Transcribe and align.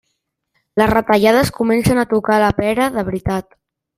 Les 0.81 0.89
retallades 0.91 1.51
comencen 1.59 2.03
a 2.03 2.07
tocar 2.15 2.39
la 2.47 2.51
pera 2.63 2.91
de 2.97 3.07
veritat. 3.11 3.55